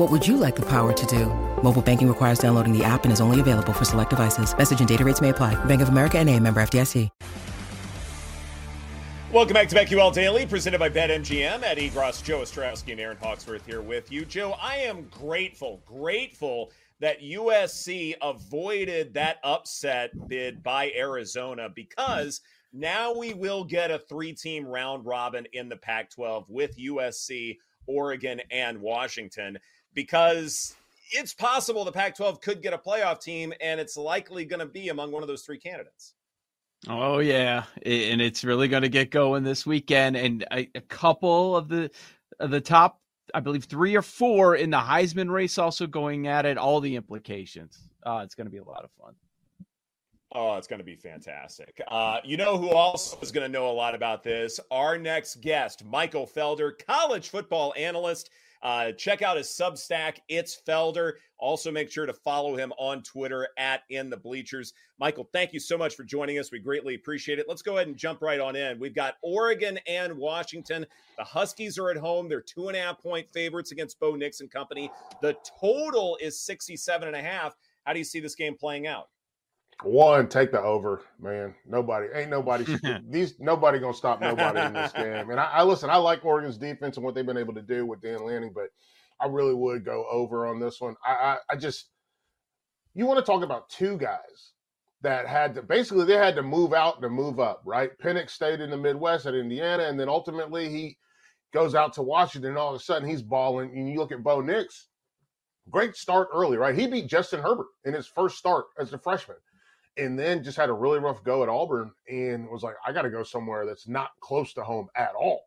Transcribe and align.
What 0.00 0.10
would 0.10 0.26
you 0.26 0.38
like 0.38 0.56
the 0.56 0.62
power 0.62 0.94
to 0.94 1.06
do? 1.06 1.26
Mobile 1.62 1.82
banking 1.82 2.08
requires 2.08 2.38
downloading 2.38 2.72
the 2.72 2.82
app 2.82 3.04
and 3.04 3.12
is 3.12 3.20
only 3.20 3.38
available 3.38 3.74
for 3.74 3.84
select 3.84 4.08
devices. 4.08 4.56
Message 4.56 4.78
and 4.78 4.88
data 4.88 5.04
rates 5.04 5.20
may 5.20 5.28
apply. 5.28 5.62
Bank 5.66 5.82
of 5.82 5.90
America 5.90 6.18
and 6.18 6.26
a 6.30 6.40
member 6.40 6.62
FDIC. 6.62 7.10
Welcome 9.30 9.52
back 9.52 9.68
to 9.68 9.76
BetQL 9.76 10.14
Daily, 10.14 10.46
presented 10.46 10.78
by 10.78 10.88
BetMGM. 10.88 11.62
Eddie 11.62 11.90
Gross, 11.90 12.22
Joe 12.22 12.38
Ostrowski, 12.38 12.92
and 12.92 13.00
Aaron 13.00 13.18
Hawksworth 13.18 13.66
here 13.66 13.82
with 13.82 14.10
you. 14.10 14.24
Joe, 14.24 14.56
I 14.58 14.76
am 14.76 15.06
grateful, 15.10 15.82
grateful 15.84 16.72
that 17.00 17.20
USC 17.20 18.14
avoided 18.22 19.12
that 19.12 19.36
upset 19.44 20.12
bid 20.28 20.62
by 20.62 20.92
Arizona 20.96 21.68
because 21.68 22.40
now 22.72 23.14
we 23.14 23.34
will 23.34 23.64
get 23.64 23.90
a 23.90 23.98
three 23.98 24.32
team 24.32 24.64
round 24.64 25.04
robin 25.04 25.46
in 25.52 25.68
the 25.68 25.76
Pac 25.76 26.08
12 26.08 26.48
with 26.48 26.78
USC, 26.78 27.58
Oregon, 27.86 28.40
and 28.50 28.80
Washington 28.80 29.58
because 29.94 30.74
it's 31.12 31.34
possible 31.34 31.84
the 31.84 31.92
Pac 31.92 32.16
12 32.16 32.40
could 32.40 32.62
get 32.62 32.72
a 32.72 32.78
playoff 32.78 33.20
team, 33.20 33.52
and 33.60 33.80
it's 33.80 33.96
likely 33.96 34.44
going 34.44 34.60
to 34.60 34.66
be 34.66 34.88
among 34.88 35.12
one 35.12 35.22
of 35.22 35.28
those 35.28 35.42
three 35.42 35.58
candidates. 35.58 36.14
Oh 36.88 37.18
yeah, 37.18 37.64
and 37.84 38.22
it's 38.22 38.42
really 38.42 38.68
going 38.68 38.82
to 38.82 38.88
get 38.88 39.10
going 39.10 39.42
this 39.42 39.66
weekend. 39.66 40.16
And 40.16 40.46
a, 40.50 40.68
a 40.74 40.80
couple 40.80 41.54
of 41.56 41.68
the 41.68 41.90
of 42.38 42.50
the 42.50 42.60
top, 42.60 43.00
I 43.34 43.40
believe, 43.40 43.64
three 43.64 43.96
or 43.96 44.02
four 44.02 44.56
in 44.56 44.70
the 44.70 44.78
Heisman 44.78 45.30
race 45.30 45.58
also 45.58 45.86
going 45.86 46.26
at 46.26 46.46
it. 46.46 46.56
All 46.56 46.80
the 46.80 46.96
implications. 46.96 47.78
Uh, 48.04 48.22
it's 48.24 48.34
going 48.34 48.46
to 48.46 48.50
be 48.50 48.58
a 48.58 48.64
lot 48.64 48.82
of 48.84 48.90
fun. 48.92 49.14
Oh, 50.32 50.56
it's 50.56 50.68
going 50.68 50.78
to 50.78 50.84
be 50.84 50.94
fantastic. 50.94 51.80
Uh, 51.88 52.18
you 52.24 52.36
know 52.36 52.56
who 52.56 52.70
also 52.70 53.18
is 53.20 53.32
going 53.32 53.44
to 53.44 53.52
know 53.52 53.68
a 53.68 53.72
lot 53.72 53.96
about 53.96 54.22
this? 54.22 54.60
Our 54.70 54.96
next 54.96 55.40
guest, 55.40 55.84
Michael 55.84 56.26
Felder, 56.26 56.72
college 56.86 57.30
football 57.30 57.74
analyst. 57.76 58.30
Uh, 58.62 58.92
check 58.92 59.22
out 59.22 59.36
his 59.36 59.46
Substack, 59.46 60.18
It's 60.28 60.60
Felder. 60.66 61.12
Also, 61.38 61.70
make 61.70 61.90
sure 61.90 62.04
to 62.04 62.12
follow 62.12 62.56
him 62.56 62.72
on 62.78 63.02
Twitter 63.02 63.48
at 63.56 63.82
In 63.88 64.10
the 64.10 64.16
Bleachers. 64.16 64.74
Michael, 64.98 65.28
thank 65.32 65.54
you 65.54 65.60
so 65.60 65.78
much 65.78 65.94
for 65.94 66.04
joining 66.04 66.38
us. 66.38 66.52
We 66.52 66.58
greatly 66.58 66.94
appreciate 66.94 67.38
it. 67.38 67.46
Let's 67.48 67.62
go 67.62 67.76
ahead 67.76 67.88
and 67.88 67.96
jump 67.96 68.20
right 68.20 68.38
on 68.38 68.56
in. 68.56 68.78
We've 68.78 68.94
got 68.94 69.14
Oregon 69.22 69.78
and 69.86 70.18
Washington. 70.18 70.84
The 71.16 71.24
Huskies 71.24 71.78
are 71.78 71.90
at 71.90 71.96
home. 71.96 72.28
They're 72.28 72.42
two 72.42 72.68
and 72.68 72.76
a 72.76 72.80
half 72.80 73.00
point 73.00 73.26
favorites 73.32 73.72
against 73.72 73.98
Bo 73.98 74.14
Nix 74.14 74.40
and 74.40 74.50
company. 74.50 74.90
The 75.22 75.36
total 75.58 76.18
is 76.20 76.38
67 76.38 77.08
and 77.08 77.16
a 77.16 77.22
half. 77.22 77.56
How 77.84 77.94
do 77.94 77.98
you 77.98 78.04
see 78.04 78.20
this 78.20 78.34
game 78.34 78.56
playing 78.56 78.86
out? 78.86 79.08
One, 79.82 80.28
take 80.28 80.52
the 80.52 80.60
over, 80.60 81.02
man. 81.20 81.54
Nobody 81.66 82.08
ain't 82.14 82.30
nobody 82.30 82.64
these 83.08 83.34
nobody 83.38 83.78
gonna 83.78 83.94
stop 83.94 84.20
nobody 84.20 84.60
in 84.60 84.72
this 84.72 84.92
game. 84.92 85.30
And 85.30 85.40
I, 85.40 85.44
I, 85.44 85.62
listen, 85.62 85.90
I 85.90 85.96
like 85.96 86.24
Oregon's 86.24 86.58
defense 86.58 86.96
and 86.96 87.04
what 87.04 87.14
they've 87.14 87.26
been 87.26 87.38
able 87.38 87.54
to 87.54 87.62
do 87.62 87.86
with 87.86 88.02
Dan 88.02 88.24
Lanning, 88.24 88.52
but 88.54 88.68
I 89.20 89.26
really 89.26 89.54
would 89.54 89.84
go 89.84 90.06
over 90.10 90.46
on 90.46 90.60
this 90.60 90.80
one. 90.80 90.96
I, 91.04 91.12
I, 91.12 91.36
I 91.50 91.56
just 91.56 91.90
you 92.94 93.06
want 93.06 93.18
to 93.18 93.24
talk 93.24 93.42
about 93.42 93.70
two 93.70 93.96
guys 93.96 94.52
that 95.02 95.26
had 95.26 95.54
to 95.54 95.62
basically 95.62 96.04
they 96.04 96.14
had 96.14 96.36
to 96.36 96.42
move 96.42 96.74
out 96.74 97.00
to 97.00 97.08
move 97.08 97.40
up, 97.40 97.62
right? 97.64 97.90
Penix 98.02 98.30
stayed 98.30 98.60
in 98.60 98.70
the 98.70 98.76
Midwest 98.76 99.26
at 99.26 99.34
Indiana, 99.34 99.84
and 99.84 99.98
then 99.98 100.08
ultimately 100.08 100.68
he 100.68 100.98
goes 101.54 101.74
out 101.74 101.94
to 101.94 102.02
Washington, 102.02 102.50
and 102.50 102.58
all 102.58 102.74
of 102.74 102.80
a 102.80 102.84
sudden 102.84 103.08
he's 103.08 103.22
balling. 103.22 103.70
And 103.76 103.88
you 103.88 103.98
look 103.98 104.12
at 104.12 104.22
Bo 104.22 104.42
Nix, 104.42 104.88
great 105.70 105.96
start 105.96 106.28
early, 106.34 106.58
right? 106.58 106.78
He 106.78 106.86
beat 106.86 107.06
Justin 107.06 107.40
Herbert 107.40 107.68
in 107.86 107.94
his 107.94 108.06
first 108.06 108.36
start 108.36 108.66
as 108.78 108.92
a 108.92 108.98
freshman 108.98 109.38
and 109.96 110.18
then 110.18 110.42
just 110.42 110.56
had 110.56 110.68
a 110.68 110.72
really 110.72 110.98
rough 110.98 111.22
go 111.24 111.42
at 111.42 111.48
Auburn 111.48 111.92
and 112.08 112.48
was 112.48 112.62
like, 112.62 112.74
I 112.86 112.92
got 112.92 113.02
to 113.02 113.10
go 113.10 113.22
somewhere 113.22 113.66
that's 113.66 113.88
not 113.88 114.10
close 114.20 114.52
to 114.54 114.62
home 114.62 114.88
at 114.96 115.12
all. 115.14 115.42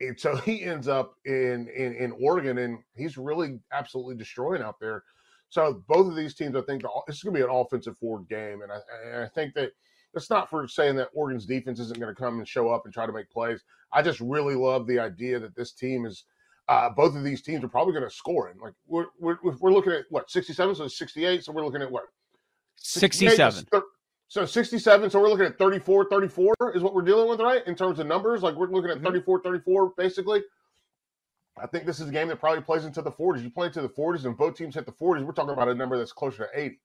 And 0.00 0.18
so 0.18 0.36
he 0.44 0.62
ends 0.62 0.88
up 0.88 1.14
in, 1.24 1.68
in 1.76 1.94
in 1.94 2.12
Oregon, 2.20 2.58
and 2.58 2.78
he's 2.96 3.16
really 3.16 3.60
absolutely 3.72 4.16
destroying 4.16 4.62
out 4.62 4.80
there. 4.80 5.04
So 5.48 5.84
both 5.86 6.08
of 6.08 6.16
these 6.16 6.34
teams, 6.34 6.56
I 6.56 6.62
think, 6.62 6.82
this 7.06 7.16
is 7.16 7.22
going 7.22 7.34
to 7.34 7.40
be 7.40 7.44
an 7.44 7.54
offensive 7.54 7.96
forward 7.98 8.28
game, 8.28 8.62
and 8.62 8.72
I, 8.72 8.78
and 9.06 9.24
I 9.24 9.28
think 9.28 9.54
that 9.54 9.72
it's 10.14 10.30
not 10.30 10.50
for 10.50 10.66
saying 10.66 10.96
that 10.96 11.10
Oregon's 11.14 11.46
defense 11.46 11.78
isn't 11.78 12.00
going 12.00 12.12
to 12.12 12.20
come 12.20 12.38
and 12.38 12.48
show 12.48 12.70
up 12.70 12.84
and 12.84 12.92
try 12.92 13.06
to 13.06 13.12
make 13.12 13.30
plays. 13.30 13.62
I 13.92 14.02
just 14.02 14.20
really 14.20 14.54
love 14.54 14.86
the 14.86 14.98
idea 14.98 15.38
that 15.38 15.54
this 15.54 15.72
team 15.72 16.06
is. 16.06 16.24
Uh, 16.68 16.90
both 16.90 17.14
of 17.14 17.22
these 17.22 17.42
teams 17.42 17.62
are 17.62 17.68
probably 17.68 17.92
going 17.92 18.02
to 18.02 18.10
score 18.10 18.50
in. 18.50 18.58
Like 18.58 18.74
we're, 18.88 19.06
we're 19.20 19.38
we're 19.60 19.72
looking 19.72 19.92
at 19.92 20.04
what 20.10 20.28
67, 20.28 20.74
so 20.74 20.88
68. 20.88 21.44
So 21.44 21.52
we're 21.52 21.64
looking 21.64 21.82
at 21.82 21.90
what 21.90 22.06
67. 22.76 23.66
So 24.28 24.44
67. 24.44 25.10
So 25.10 25.20
we're 25.20 25.28
looking 25.28 25.46
at 25.46 25.58
34, 25.58 26.08
34 26.10 26.54
is 26.74 26.82
what 26.82 26.94
we're 26.94 27.02
dealing 27.02 27.28
with, 27.28 27.40
right? 27.40 27.66
In 27.66 27.74
terms 27.74 27.98
of 27.98 28.06
numbers, 28.06 28.42
like 28.42 28.54
we're 28.54 28.68
looking 28.68 28.90
at 28.90 28.96
mm-hmm. 28.98 29.06
34, 29.06 29.42
34, 29.42 29.92
basically. 29.96 30.42
I 31.58 31.66
think 31.66 31.86
this 31.86 32.00
is 32.00 32.08
a 32.08 32.12
game 32.12 32.28
that 32.28 32.38
probably 32.38 32.62
plays 32.62 32.84
into 32.84 33.00
the 33.00 33.10
40s. 33.10 33.42
You 33.42 33.50
play 33.50 33.68
into 33.68 33.80
the 33.80 33.88
40s 33.88 34.24
and 34.26 34.36
both 34.36 34.56
teams 34.56 34.74
hit 34.74 34.84
the 34.84 34.92
40s. 34.92 35.24
We're 35.24 35.32
talking 35.32 35.52
about 35.52 35.68
a 35.68 35.74
number 35.74 35.96
that's 35.96 36.12
closer 36.12 36.48
to 36.52 36.60
80. 36.60 36.78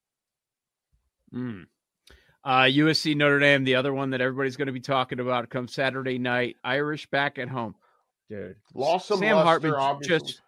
Mm. 1.34 1.66
Uh, 2.44 2.62
USC 2.64 3.16
Notre 3.16 3.40
Dame, 3.40 3.64
the 3.64 3.76
other 3.76 3.94
one 3.94 4.12
that 4.12 4.22
everybody's 4.22 4.56
going 4.56 4.68
to 4.68 4.72
be 4.72 4.80
talking 4.80 5.20
about, 5.20 5.50
comes 5.50 5.74
Saturday 5.74 6.18
night. 6.18 6.58
Irish 6.64 7.06
back 7.08 7.38
at 7.38 7.50
home, 7.50 7.76
dude. 8.30 8.56
Lost 8.74 9.08
some 9.08 9.20
Sam 9.20 9.38
Hartman 9.38 9.74
just 10.02 10.42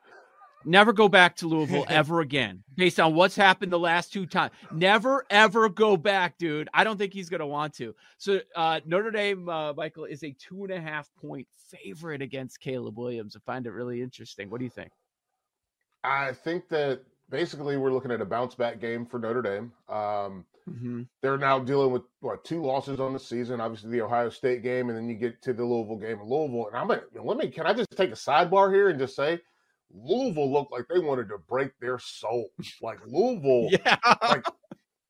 Never 0.65 0.93
go 0.93 1.07
back 1.07 1.35
to 1.37 1.47
Louisville 1.47 1.85
ever 1.89 2.21
again, 2.21 2.63
based 2.75 2.99
on 2.99 3.13
what's 3.15 3.35
happened 3.35 3.71
the 3.71 3.79
last 3.79 4.13
two 4.13 4.25
times. 4.25 4.51
Never 4.71 5.25
ever 5.29 5.69
go 5.69 5.97
back, 5.97 6.37
dude. 6.37 6.69
I 6.73 6.83
don't 6.83 6.97
think 6.97 7.13
he's 7.13 7.29
going 7.29 7.39
to 7.39 7.47
want 7.47 7.73
to. 7.75 7.95
So 8.17 8.39
uh, 8.55 8.79
Notre 8.85 9.11
Dame, 9.11 9.49
uh, 9.49 9.73
Michael, 9.73 10.05
is 10.05 10.23
a 10.23 10.35
two 10.39 10.63
and 10.63 10.73
a 10.73 10.81
half 10.81 11.09
point 11.19 11.47
favorite 11.69 12.21
against 12.21 12.59
Caleb 12.59 12.97
Williams. 12.97 13.35
I 13.35 13.39
find 13.45 13.65
it 13.65 13.71
really 13.71 14.01
interesting. 14.01 14.49
What 14.49 14.59
do 14.59 14.65
you 14.65 14.71
think? 14.71 14.91
I 16.03 16.33
think 16.33 16.67
that 16.69 17.01
basically 17.29 17.77
we're 17.77 17.91
looking 17.91 18.11
at 18.11 18.21
a 18.21 18.25
bounce 18.25 18.55
back 18.55 18.79
game 18.79 19.05
for 19.05 19.19
Notre 19.19 19.41
Dame. 19.41 19.71
Um, 19.89 20.45
mm-hmm. 20.69 21.03
They're 21.21 21.37
now 21.37 21.59
dealing 21.59 21.91
with 21.91 22.03
what 22.19 22.43
two 22.43 22.61
losses 22.61 22.99
on 22.99 23.13
the 23.13 23.19
season. 23.19 23.61
Obviously, 23.61 23.91
the 23.91 24.01
Ohio 24.01 24.29
State 24.29 24.63
game, 24.63 24.89
and 24.89 24.97
then 24.97 25.09
you 25.09 25.15
get 25.15 25.41
to 25.43 25.53
the 25.53 25.63
Louisville 25.63 25.97
game 25.97 26.19
in 26.19 26.29
Louisville. 26.29 26.67
And 26.67 26.77
I'm 26.77 26.87
gonna 26.87 27.01
let 27.23 27.37
me. 27.37 27.49
Can 27.49 27.65
I 27.65 27.73
just 27.73 27.89
take 27.95 28.11
a 28.11 28.13
sidebar 28.13 28.73
here 28.73 28.89
and 28.89 28.99
just 28.99 29.15
say 29.15 29.39
Louisville 29.93 30.51
looked 30.51 30.71
like 30.71 30.87
they 30.87 30.99
wanted 30.99 31.29
to 31.29 31.37
break 31.37 31.71
their 31.79 31.99
soul. 31.99 32.49
Like 32.81 32.99
Louisville, 33.05 33.69
yeah. 33.85 33.97
like 34.21 34.45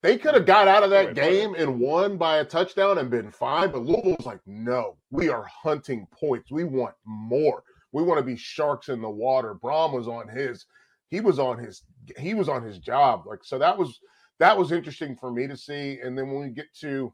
they 0.02 0.18
could 0.18 0.34
have 0.34 0.46
got 0.46 0.68
out 0.68 0.84
of 0.84 0.90
that 0.90 1.16
game 1.16 1.56
and 1.56 1.80
won 1.80 2.18
by 2.18 2.38
a 2.38 2.46
touchdown 2.46 2.98
and 2.98 3.10
been 3.10 3.32
fine. 3.32 3.72
But 3.72 3.84
Louisville 3.84 4.18
was 4.18 4.26
like, 4.26 4.42
no, 4.46 4.98
we 5.12 5.30
are 5.30 5.46
hunting 5.46 6.06
points. 6.12 6.52
We 6.52 6.66
want 6.66 6.96
more. 7.06 7.64
We 7.94 8.04
want 8.04 8.20
to 8.20 8.26
be 8.26 8.36
sharks 8.36 8.90
in 8.90 9.02
the 9.02 9.10
water. 9.10 9.56
Brohm 9.56 9.94
was 9.94 10.08
on 10.08 10.28
his, 10.28 10.66
he 11.10 11.22
was 11.22 11.40
on 11.40 11.58
his, 11.58 11.84
he 12.18 12.34
was 12.34 12.50
on 12.50 12.64
his 12.64 12.80
job. 12.80 13.24
Like 13.26 13.44
so, 13.44 13.58
that 13.60 13.78
was 13.78 14.00
that 14.40 14.58
was 14.58 14.72
interesting 14.72 15.16
for 15.16 15.32
me 15.32 15.48
to 15.48 15.56
see. 15.56 16.00
And 16.04 16.18
then 16.18 16.32
when 16.32 16.42
we 16.42 16.50
get 16.50 16.74
to 16.82 17.14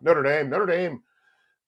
Notre 0.00 0.22
Dame, 0.22 0.48
Notre 0.48 0.66
Dame 0.66 1.02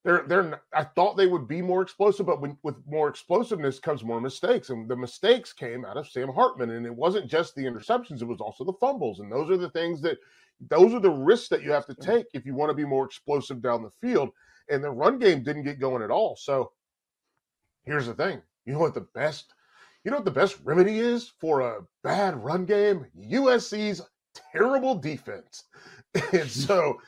they're 0.04 0.24
they're 0.26 0.62
I 0.74 0.84
thought 0.84 1.16
they 1.16 1.26
would 1.26 1.46
be 1.46 1.62
more 1.62 1.82
explosive, 1.82 2.26
but 2.26 2.40
when, 2.40 2.56
with 2.62 2.76
more 2.86 3.08
explosiveness 3.08 3.78
comes 3.78 4.02
more 4.02 4.20
mistakes, 4.20 4.70
and 4.70 4.88
the 4.88 4.96
mistakes 4.96 5.52
came 5.52 5.84
out 5.84 5.96
of 5.96 6.08
Sam 6.08 6.28
Hartman, 6.28 6.70
and 6.70 6.84
it 6.84 6.94
wasn't 6.94 7.30
just 7.30 7.54
the 7.54 7.64
interceptions; 7.64 8.20
it 8.20 8.26
was 8.26 8.40
also 8.40 8.64
the 8.64 8.72
fumbles, 8.74 9.20
and 9.20 9.30
those 9.30 9.50
are 9.50 9.56
the 9.56 9.70
things 9.70 10.00
that 10.02 10.18
those 10.68 10.92
are 10.92 11.00
the 11.00 11.10
risks 11.10 11.48
that 11.48 11.62
you 11.62 11.70
have 11.70 11.86
to 11.86 11.94
mm-hmm. 11.94 12.10
take 12.10 12.26
if 12.34 12.44
you 12.44 12.54
want 12.54 12.70
to 12.70 12.74
be 12.74 12.84
more 12.84 13.04
explosive 13.04 13.62
down 13.62 13.82
the 13.82 13.90
field. 14.06 14.30
And 14.68 14.82
the 14.82 14.90
run 14.90 15.18
game 15.18 15.42
didn't 15.42 15.64
get 15.64 15.80
going 15.80 16.02
at 16.02 16.10
all. 16.10 16.36
So 16.36 16.72
here's 17.84 18.06
the 18.06 18.14
thing: 18.14 18.42
you 18.64 18.72
know 18.72 18.80
what 18.80 18.94
the 18.94 19.06
best, 19.14 19.54
you 20.04 20.10
know 20.10 20.16
what 20.16 20.24
the 20.24 20.32
best 20.32 20.58
remedy 20.64 20.98
is 20.98 21.32
for 21.40 21.60
a 21.60 21.80
bad 22.02 22.42
run 22.42 22.64
game? 22.64 23.06
USC's 23.16 24.02
terrible 24.52 24.96
defense, 24.96 25.64
and 26.32 26.50
so 26.50 26.98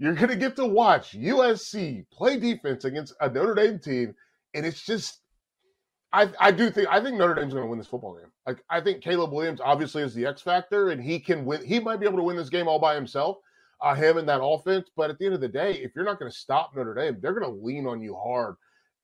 you're 0.00 0.14
going 0.14 0.30
to 0.30 0.36
get 0.36 0.56
to 0.56 0.64
watch 0.64 1.12
USC 1.12 2.06
play 2.10 2.38
defense 2.38 2.86
against 2.86 3.14
a 3.20 3.28
Notre 3.28 3.54
Dame 3.54 3.78
team, 3.78 4.14
and 4.54 4.64
it's 4.64 4.82
just 4.82 5.20
I, 6.12 6.30
I 6.40 6.50
do 6.50 6.70
think 6.70 6.88
I 6.90 7.02
think 7.02 7.18
Notre 7.18 7.34
Dame's 7.34 7.52
going 7.52 7.64
to 7.64 7.68
win 7.68 7.78
this 7.78 7.86
football 7.86 8.16
game. 8.16 8.32
Like 8.46 8.64
I 8.70 8.80
think 8.80 9.02
Caleb 9.02 9.30
Williams 9.30 9.60
obviously 9.62 10.02
is 10.02 10.14
the 10.14 10.24
X 10.26 10.40
factor, 10.40 10.88
and 10.88 11.02
he 11.02 11.20
can 11.20 11.44
win. 11.44 11.64
He 11.64 11.78
might 11.78 12.00
be 12.00 12.06
able 12.06 12.16
to 12.16 12.24
win 12.24 12.36
this 12.36 12.48
game 12.48 12.66
all 12.66 12.78
by 12.78 12.94
himself, 12.94 13.36
uh, 13.82 13.94
him 13.94 14.16
and 14.16 14.26
that 14.26 14.42
offense. 14.42 14.88
But 14.96 15.10
at 15.10 15.18
the 15.18 15.26
end 15.26 15.34
of 15.34 15.42
the 15.42 15.48
day, 15.48 15.74
if 15.74 15.92
you're 15.94 16.06
not 16.06 16.18
going 16.18 16.32
to 16.32 16.36
stop 16.36 16.74
Notre 16.74 16.94
Dame, 16.94 17.18
they're 17.20 17.38
going 17.38 17.52
to 17.52 17.62
lean 17.62 17.86
on 17.86 18.00
you 18.00 18.16
hard. 18.16 18.54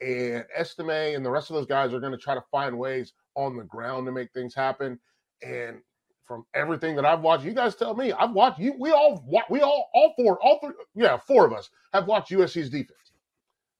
And 0.00 0.46
Estime 0.56 1.14
and 1.14 1.24
the 1.24 1.30
rest 1.30 1.50
of 1.50 1.56
those 1.56 1.66
guys 1.66 1.92
are 1.92 2.00
going 2.00 2.12
to 2.12 2.18
try 2.18 2.34
to 2.34 2.44
find 2.50 2.78
ways 2.78 3.12
on 3.34 3.56
the 3.56 3.64
ground 3.64 4.06
to 4.06 4.12
make 4.12 4.32
things 4.32 4.54
happen. 4.54 4.98
And 5.42 5.80
from 6.26 6.44
everything 6.54 6.96
that 6.96 7.04
I've 7.04 7.20
watched, 7.20 7.44
you 7.44 7.52
guys 7.52 7.74
tell 7.74 7.94
me 7.94 8.12
I've 8.12 8.32
watched 8.32 8.58
you. 8.58 8.74
We 8.78 8.90
all 8.90 9.24
we 9.50 9.60
all 9.60 9.90
all 9.94 10.14
four 10.16 10.38
all 10.42 10.58
three 10.60 10.74
yeah 10.94 11.16
four 11.16 11.46
of 11.46 11.52
us 11.52 11.70
have 11.92 12.06
watched 12.06 12.30
USC's 12.30 12.70
defense. 12.70 13.12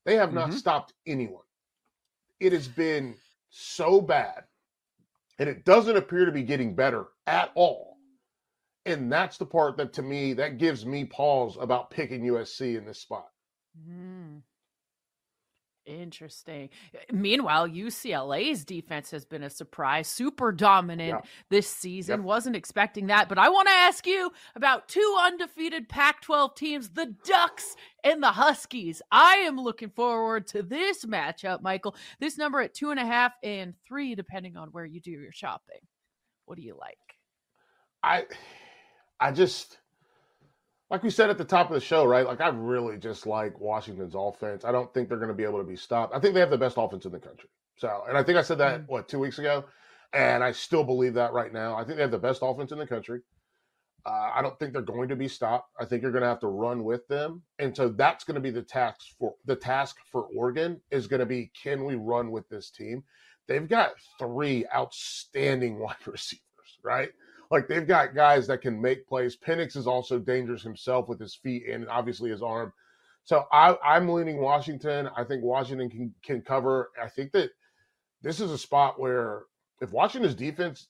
They 0.04 0.16
have 0.16 0.32
not 0.32 0.50
mm-hmm. 0.50 0.58
stopped 0.58 0.93
anyone 1.06 1.43
it 2.40 2.52
has 2.52 2.69
been 2.69 3.16
so 3.50 4.00
bad 4.00 4.44
and 5.38 5.48
it 5.48 5.64
doesn't 5.64 5.96
appear 5.96 6.25
to 6.25 6.32
be 6.32 6.43
getting 6.43 6.75
better 6.75 7.06
at 7.26 7.50
all. 7.54 7.96
And 8.84 9.10
that's 9.10 9.37
the 9.37 9.46
part 9.46 9.76
that 9.78 9.92
to 9.94 10.02
me 10.02 10.32
that 10.34 10.58
gives 10.58 10.87
me 10.87 11.04
pause 11.04 11.56
about 11.60 11.90
picking 11.90 12.22
USC 12.22 12.78
in 12.78 12.84
this 12.84 13.00
spot. 13.00 13.26
Interesting. 15.87 16.71
Meanwhile, 17.12 17.69
UCLA's 17.69 18.65
defense 18.65 19.12
has 19.12 19.25
been 19.25 19.44
a 19.44 19.50
surprise, 19.50 20.09
super 20.09 20.50
dominant 20.50 21.21
yeah. 21.25 21.31
this 21.49 21.69
season. 21.69 22.21
Yep. 22.21 22.27
Wasn't 22.27 22.56
expecting 22.56 23.06
that. 23.06 23.29
But 23.29 23.38
I 23.38 23.49
want 23.50 23.69
to 23.69 23.75
ask 23.75 24.05
you 24.05 24.33
about 24.56 24.88
two 24.88 25.17
undefeated 25.23 25.88
Pac 25.88 26.23
12 26.23 26.55
teams, 26.56 26.88
the 26.88 27.15
Ducks 27.25 27.77
and 28.03 28.21
the 28.21 28.33
Huskies. 28.33 29.00
I 29.12 29.37
am 29.37 29.61
looking 29.61 29.91
forward 29.91 30.49
to 30.49 30.62
this 30.62 31.05
matchup, 31.05 31.62
Michael. 31.62 31.94
This 32.19 32.37
number 32.37 32.61
at 32.61 32.75
two 32.75 32.91
and 32.91 32.99
a 32.99 33.06
half 33.06 33.33
and 33.44 33.75
three, 33.87 34.17
depending 34.17 34.56
on 34.56 34.69
where 34.71 34.85
you 34.85 35.00
do 35.00 35.12
your 35.12 35.33
shopping. 35.33 35.81
What 36.47 36.56
do 36.56 36.62
you 36.62 36.77
like? 36.77 36.99
I 38.03 38.25
I 39.21 39.31
just 39.31 39.79
like 40.91 41.03
we 41.03 41.11
said 41.11 41.31
at 41.31 41.38
the 41.38 41.44
top 41.44 41.69
of 41.69 41.75
the 41.75 41.81
show, 41.81 42.05
right? 42.05 42.27
Like 42.27 42.41
I 42.41 42.49
really 42.49 42.97
just 42.97 43.27
like 43.27 43.59
Washington's 43.61 44.15
offense. 44.17 44.65
I 44.65 44.73
don't 44.73 44.93
think 44.94 45.09
they're 45.09 45.19
going 45.19 45.29
to 45.29 45.35
be 45.35 45.44
able 45.44 45.59
to 45.59 45.65
be 45.65 45.77
stopped. 45.77 46.15
I 46.15 46.21
think 46.21 46.35
they 46.35 46.41
have 46.41 46.50
the 46.50 46.59
best 46.59 46.77
offense 46.79 47.05
in 47.05 47.12
the 47.12 47.19
country. 47.19 47.49
So, 47.77 48.05
and 48.09 48.17
I 48.17 48.23
think 48.23 48.38
I 48.38 48.43
said 48.43 48.59
that 48.59 48.83
mm-hmm. 48.83 48.93
what 48.93 49.09
two 49.09 49.19
weeks 49.19 49.38
ago, 49.38 49.65
and 50.12 50.43
I 50.44 50.53
still 50.53 50.85
believe 50.85 51.15
that 51.15 51.33
right 51.33 51.53
now. 51.53 51.77
I 51.77 51.85
think 51.85 51.97
they 51.97 52.03
have 52.03 52.11
the 52.11 52.19
best 52.19 52.41
offense 52.43 52.73
in 52.73 52.79
the 52.79 52.87
country. 52.87 53.21
Uh, 54.06 54.31
I 54.37 54.41
don't 54.41 54.56
think 54.61 54.73
they're 54.73 54.83
going 54.83 55.09
to 55.09 55.17
be 55.17 55.27
stopped. 55.27 55.73
I 55.81 55.85
think 55.85 56.00
you're 56.00 56.12
going 56.12 56.23
to 56.23 56.29
have 56.29 56.41
to 56.41 56.47
run 56.47 56.85
with 56.85 57.06
them, 57.09 57.43
and 57.59 57.77
so 57.77 57.88
that's 57.88 58.23
going 58.23 58.37
to 58.37 58.41
be 58.41 58.53
the 58.53 58.62
task 58.62 59.00
for 59.19 59.35
the 59.47 59.56
task 59.56 59.97
for 60.12 60.29
Oregon 60.37 60.81
is 60.93 61.09
going 61.09 61.21
to 61.21 61.27
be 61.27 61.50
can 61.61 61.85
we 61.85 61.97
run 61.97 62.31
with 62.31 62.49
this 62.49 62.71
team? 62.71 63.03
They've 63.49 63.69
got 63.69 63.93
three 64.21 64.65
outstanding 64.75 65.79
wide 65.81 65.97
receivers, 66.06 66.79
right? 66.85 67.11
Like 67.50 67.69
they've 67.69 67.87
got 67.87 68.14
guys 68.14 68.46
that 68.46 68.62
can 68.62 68.81
make 68.81 69.06
plays. 69.06 69.37
Penix 69.37 69.76
is 69.76 69.87
also 69.87 70.19
dangerous 70.19 70.62
himself 70.62 71.08
with 71.08 71.20
his 71.20 71.34
feet 71.34 71.69
and 71.69 71.88
obviously 71.88 72.31
his 72.31 72.43
arm. 72.43 72.72
So 73.25 73.46
I, 73.52 73.76
I'm 73.84 74.08
leaning 74.08 74.40
Washington. 74.40 75.08
I 75.16 75.25
think 75.25 75.43
Washington 75.43 75.90
can 75.90 76.14
can 76.22 76.43
cover. 76.43 76.90
I 77.02 77.08
think 77.08 77.32
that 77.32 77.50
this 78.22 78.40
is 78.40 78.50
a 78.52 78.58
spot 78.58 79.00
where 79.00 79.44
if 79.81 79.93
Washington's 79.93 80.34
defense 80.34 80.88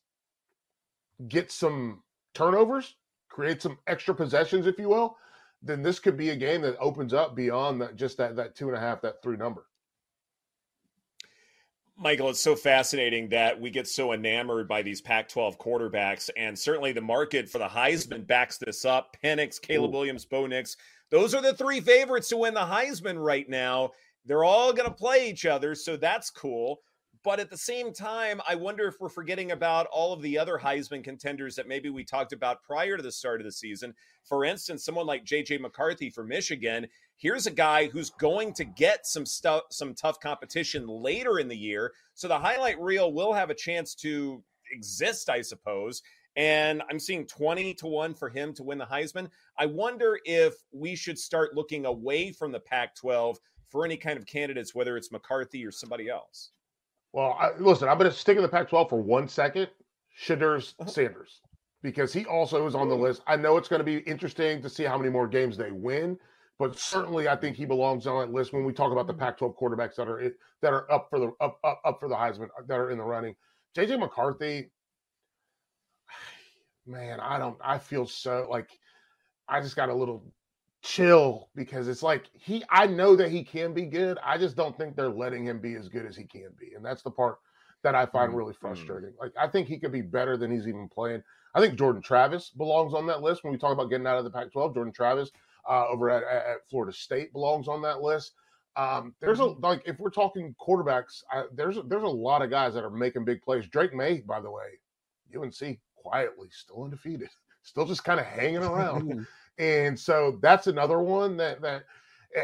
gets 1.29 1.55
some 1.55 2.03
turnovers, 2.35 2.97
create 3.29 3.63
some 3.63 3.79
extra 3.87 4.15
possessions, 4.15 4.67
if 4.67 4.79
you 4.79 4.89
will, 4.89 5.17
then 5.63 5.83
this 5.83 5.99
could 5.99 6.17
be 6.17 6.31
a 6.31 6.37
game 6.37 6.61
that 6.63 6.77
opens 6.79 7.15
up 7.15 7.35
beyond 7.35 7.81
that 7.81 7.97
just 7.97 8.19
that 8.19 8.37
that 8.37 8.55
two 8.55 8.69
and 8.69 8.77
a 8.77 8.81
half, 8.81 9.01
that 9.03 9.23
three 9.23 9.37
number. 9.37 9.67
Michael, 11.99 12.29
it's 12.29 12.43
so 12.43 12.55
fascinating 12.55 13.31
that 13.31 13.59
we 13.59 13.71
get 13.71 13.89
so 13.89 14.13
enamored 14.13 14.69
by 14.69 14.83
these 14.83 15.01
Pac 15.01 15.31
12 15.31 15.59
quarterbacks. 15.59 16.29
And 16.37 16.59
certainly 16.59 16.93
the 16.93 17.01
market 17.01 17.49
for 17.49 17.57
the 17.57 17.69
Heisman 17.69 18.27
backs 18.27 18.59
this 18.59 18.85
up. 18.85 19.17
Penix, 19.25 19.61
Caleb 19.61 19.91
Ooh. 19.91 19.99
Williams, 19.99 20.27
Bo 20.27 20.47
Nix. 20.47 20.77
Those 21.11 21.35
are 21.35 21.41
the 21.41 21.55
three 21.55 21.81
favorites 21.81 22.29
to 22.29 22.37
win 22.37 22.53
the 22.53 22.61
Heisman 22.61 23.25
right 23.25 23.49
now. 23.49 23.93
They're 24.27 24.45
all 24.45 24.75
going 24.75 24.89
to 24.89 24.95
play 24.95 25.31
each 25.31 25.47
other. 25.47 25.75
So 25.75 25.97
that's 25.97 26.29
cool. 26.29 26.81
But 27.25 27.41
at 27.41 27.51
the 27.51 27.57
same 27.57 27.93
time, 27.93 28.41
I 28.49 28.55
wonder 28.55 28.87
if 28.87 29.01
we're 29.01 29.09
forgetting 29.09 29.53
about 29.53 29.87
all 29.87 30.13
of 30.13 30.23
the 30.23 30.39
other 30.39 30.59
Heisman 30.59 31.03
contenders 31.03 31.57
that 31.57 31.67
maybe 31.67 31.89
we 31.89 32.05
talked 32.05 32.33
about 32.33 32.63
prior 32.63 32.97
to 32.97 33.03
the 33.03 33.11
start 33.11 33.41
of 33.41 33.47
the 33.47 33.53
season. 33.53 33.95
For 34.23 34.45
instance, 34.45 34.85
someone 34.85 35.07
like 35.07 35.25
JJ 35.25 35.61
McCarthy 35.61 36.11
for 36.11 36.25
Michigan. 36.25 36.87
Here's 37.17 37.47
a 37.47 37.51
guy 37.51 37.87
who's 37.87 38.11
going 38.11 38.53
to 38.55 38.65
get 38.65 39.07
some 39.07 39.25
stuff, 39.25 39.63
some 39.71 39.95
tough 39.95 40.21
competition 40.21 40.87
later 40.87 41.39
in 41.39 41.49
the 41.49 41.57
year. 41.57 41.93
So 42.15 42.29
the 42.29 42.39
highlight 42.39 42.81
reel 42.81 43.13
will 43.13 43.33
have 43.33 43.51
a 43.51 43.55
chance 43.55 43.95
to 43.97 44.43
exist, 44.73 45.31
I 45.31 45.43
suppose. 45.43 46.03
And 46.37 46.83
I'm 46.91 46.99
seeing 46.99 47.27
20 47.27 47.73
to 47.75 47.87
1 47.87 48.15
for 48.15 48.29
him 48.29 48.53
to 48.55 48.63
win 48.63 48.77
the 48.79 48.85
Heisman. 48.85 49.31
I 49.59 49.67
wonder 49.67 50.19
if 50.25 50.55
we 50.73 50.95
should 50.95 51.19
start 51.19 51.55
looking 51.55 51.87
away 51.87 52.33
from 52.33 52.53
the 52.53 52.61
Pac 52.61 52.95
12 52.97 53.39
for 53.71 53.85
any 53.85 53.97
kind 53.97 54.19
of 54.19 54.27
candidates, 54.27 54.75
whether 54.75 54.97
it's 54.97 55.11
McCarthy 55.11 55.65
or 55.65 55.73
somebody 55.73 56.09
else. 56.09 56.51
Well, 57.17 57.35
I, 57.41 57.53
listen, 57.59 57.89
I'm 57.89 57.97
going 57.97 58.11
to 58.11 58.17
stick 58.17 58.37
in 58.37 58.43
the 58.43 58.49
Pac-12 58.49 58.91
for 58.91 59.01
one 59.01 59.27
second. 59.27 59.69
Shedeurs 60.15 60.75
uh-huh. 60.79 60.91
Sanders, 60.91 61.41
because 61.83 62.13
he 62.13 62.27
also 62.27 62.67
is 62.67 62.75
on 62.75 62.89
the 62.89 62.95
list. 62.95 63.23
I 63.27 63.37
know 63.37 63.57
it's 63.57 63.69
going 63.69 63.81
to 63.81 63.85
be 63.85 63.99
interesting 63.99 64.61
to 64.63 64.69
see 64.69 64.85
how 64.85 64.99
many 64.99 65.11
more 65.11 65.27
games 65.27 65.57
they 65.57 65.71
win, 65.71 66.19
but 66.59 66.79
certainly 66.79 67.29
I 67.29 67.37
think 67.37 67.57
he 67.57 67.67
belongs 67.67 68.07
on 68.07 68.21
that 68.21 68.33
list 68.33 68.53
when 68.53 68.65
we 68.65 68.73
talk 68.73 68.93
about 68.93 69.07
the 69.07 69.13
mm-hmm. 69.13 69.23
Pac-12 69.23 69.57
quarterbacks 69.57 69.97
that 69.97 70.09
are 70.09 70.33
that 70.63 70.73
are 70.73 70.91
up 70.91 71.09
for 71.11 71.19
the 71.19 71.33
up 71.41 71.59
up, 71.65 71.81
up 71.85 72.01
for 72.01 72.09
the 72.09 72.15
Heisman 72.15 72.49
that 72.67 72.79
are 72.79 72.91
in 72.91 72.99
the 72.99 73.05
running. 73.05 73.35
JJ 73.77 73.99
McCarthy, 73.99 74.71
man, 76.87 77.21
I 77.21 77.39
don't. 77.39 77.59
I 77.63 77.79
feel 77.79 78.07
so 78.07 78.47
like 78.51 78.71
I 79.49 79.61
just 79.61 79.77
got 79.77 79.89
a 79.89 79.95
little 79.95 80.25
chill 80.83 81.49
because 81.55 81.89
it's 81.89 82.03
like 82.03 82.31
he 82.33 82.63
I 82.71 82.87
know 82.87 83.17
that 83.17 83.31
he 83.31 83.43
can 83.43 83.75
be 83.75 83.85
good. 83.85 84.19
I 84.25 84.39
just 84.39 84.57
don't 84.57 84.77
think 84.79 84.97
they're 84.97 85.09
letting 85.09 85.45
him 85.45 85.61
be 85.61 85.75
as 85.75 85.89
good 85.89 86.07
as 86.07 86.17
he 86.17 86.25
can 86.25 86.51
be. 86.59 86.75
And 86.75 86.85
that's 86.85 87.03
the 87.03 87.11
part 87.11 87.39
that 87.83 87.95
I 87.95 88.07
find 88.07 88.35
really 88.35 88.53
mm-hmm. 88.53 88.67
frustrating. 88.67 89.13
Like 89.21 89.33
I 89.39 89.49
think 89.49 89.69
he 89.69 89.79
could 89.79 89.93
be 89.93 90.03
better 90.03 90.37
than 90.37 90.51
he's 90.51 90.67
even 90.67 90.89
playing. 90.89 91.23
I 91.55 91.61
think 91.61 91.79
Jordan 91.79 92.03
Travis 92.03 92.51
belongs 92.51 92.95
on 92.95 93.07
that 93.07 93.23
list 93.23 93.43
when 93.43 93.53
we 93.53 93.59
talk 93.59 93.73
about 93.73 93.91
getting 93.91 94.07
out 94.07 94.19
of 94.19 94.25
the 94.25 94.31
Pac-12. 94.31 94.75
Jordan 94.75 94.93
Travis 94.93 95.31
uh, 95.69 95.87
over 95.89 96.11
at, 96.11 96.23
at, 96.25 96.69
Florida 96.69 96.93
State 96.93 97.33
belongs 97.33 97.69
on 97.69 97.83
that 97.83 98.01
list. 98.01 98.33
Um, 98.77 99.15
there's 99.21 99.41
a 99.41 99.45
mm-hmm. 99.45 99.65
like 99.65 99.83
if 99.87 99.99
we're 99.99 100.11
talking 100.11 100.55
quarterbacks, 100.61 101.23
I, 101.33 101.45
there's 101.55 101.79
a, 101.79 101.83
there's 101.83 102.03
a 102.03 102.09
lot 102.09 102.43
of 102.43 102.51
guys 102.51 102.75
that 102.75 102.85
are 102.85 102.91
making 102.91 103.25
big 103.25 103.43
plays. 103.43 103.67
Drake 103.67 103.95
Maye, 103.95 104.23
by 104.27 104.41
the 104.41 104.51
way, 104.51 104.79
UNC 105.35 105.79
quietly 105.97 106.49
still 106.51 106.85
undefeated, 106.85 107.31
still 107.63 107.87
just 107.87 108.05
kind 108.05 108.21
of 108.21 108.27
hanging 108.27 108.63
around. 108.63 109.27
And 109.59 109.99
so 109.99 110.39
that's 110.43 110.67
another 110.67 110.99
one 110.99 111.39
that 111.39 111.63
that 111.63 111.85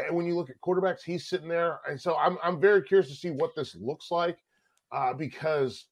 when 0.09 0.25
you 0.25 0.35
look 0.35 0.49
at 0.49 0.59
quarterbacks, 0.61 1.03
he's 1.03 1.27
sitting 1.27 1.47
there. 1.47 1.79
And 1.87 1.99
so 1.99 2.15
I'm 2.17 2.37
I'm 2.43 2.59
very 2.59 2.81
curious 2.81 3.09
to 3.09 3.15
see 3.15 3.29
what 3.29 3.55
this 3.55 3.75
looks 3.75 4.09
like 4.09 4.39
uh, 4.91 5.13
because 5.13 5.85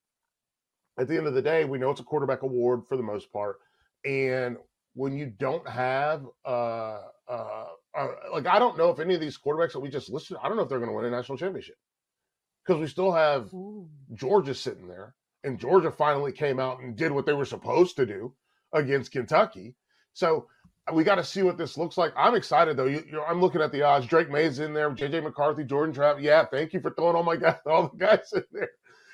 at 1.00 1.08
the 1.08 1.18
end 1.18 1.28
of 1.28 1.34
the 1.34 1.42
day, 1.42 1.66
we 1.66 1.78
know 1.78 1.92
it's 1.92 2.00
a 2.00 2.04
quarterback 2.04 2.42
award 2.42 2.82
for 2.88 2.98
the 2.98 3.04
most 3.04 3.32
part. 3.32 3.58
And 4.04 4.58
when 4.94 5.18
you 5.18 5.28
don't 5.28 5.68
have 5.68 6.26
uh, 6.46 7.00
uh, 7.30 7.66
uh 7.96 8.08
like 8.32 8.48
I 8.48 8.60
don't 8.60 8.78
know 8.78 8.90
if 8.90 9.00
any 9.00 9.16
of 9.16 9.22
these 9.22 9.38
quarterbacks 9.38 9.74
that 9.74 9.80
we 9.80 9.90
just 9.90 10.10
listed, 10.10 10.38
I 10.42 10.48
don't 10.48 10.58
know 10.58 10.64
if 10.64 10.70
they're 10.70 10.80
going 10.80 10.90
to 10.90 10.96
win 10.96 11.06
a 11.06 11.10
national 11.10 11.38
championship 11.38 11.76
because 12.66 12.80
we 12.80 12.88
still 12.88 13.12
have 13.12 13.54
Ooh. 13.54 13.88
Georgia 14.14 14.54
sitting 14.54 14.88
there, 14.88 15.16
and 15.44 15.60
Georgia 15.60 15.92
finally 15.92 16.32
came 16.32 16.60
out 16.60 16.82
and 16.82 16.96
did 16.96 17.12
what 17.12 17.26
they 17.26 17.34
were 17.34 17.46
supposed 17.46 17.96
to 17.98 18.06
do 18.06 18.34
against 18.74 19.12
Kentucky. 19.12 19.76
So 20.14 20.48
we 20.94 21.04
got 21.04 21.16
to 21.16 21.24
see 21.24 21.44
what 21.44 21.58
this 21.58 21.78
looks 21.78 21.98
like. 21.98 22.12
I'm 22.18 22.36
excited 22.36 22.76
though. 22.78 22.86
You, 22.86 23.04
I'm 23.28 23.40
looking 23.40 23.62
at 23.62 23.72
the 23.72 23.84
odds. 23.84 24.08
Drake 24.08 24.30
Maye's 24.30 24.60
in 24.60 24.74
there. 24.74 24.90
JJ 24.90 25.24
McCarthy, 25.24 25.64
Jordan 25.64 25.94
Travis. 25.94 26.24
Yeah, 26.24 26.46
thank 26.46 26.74
you 26.74 26.82
for 26.82 26.92
throwing 26.92 27.16
all 27.16 27.24
my 27.24 27.36
guys, 27.36 27.58
all 27.66 27.90
the 27.90 27.98
guys 27.98 28.32
in 28.34 28.44
there. 28.52 28.70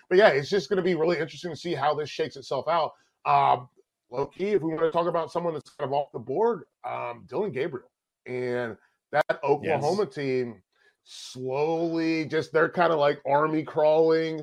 But 0.09 0.17
yeah, 0.17 0.29
it's 0.29 0.49
just 0.49 0.69
going 0.69 0.77
to 0.77 0.83
be 0.83 0.95
really 0.95 1.19
interesting 1.19 1.51
to 1.51 1.57
see 1.57 1.73
how 1.73 1.93
this 1.93 2.09
shakes 2.09 2.37
itself 2.37 2.67
out. 2.67 2.93
Um, 3.25 3.67
low 4.09 4.25
key, 4.25 4.49
if 4.49 4.61
we 4.61 4.73
want 4.73 4.81
to 4.81 4.91
talk 4.91 5.07
about 5.07 5.31
someone 5.31 5.53
that's 5.53 5.69
kind 5.71 5.89
of 5.89 5.93
off 5.93 6.11
the 6.11 6.19
board, 6.19 6.63
um, 6.83 7.25
Dillon 7.27 7.51
Gabriel 7.51 7.89
and 8.25 8.77
that 9.11 9.39
Oklahoma 9.43 10.03
yes. 10.03 10.15
team 10.15 10.61
slowly 11.03 12.25
just 12.25 12.51
they're 12.51 12.69
kind 12.69 12.91
of 12.91 12.99
like 12.99 13.21
army 13.25 13.63
crawling 13.63 14.41